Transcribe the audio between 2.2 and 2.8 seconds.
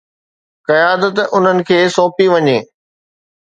وڃي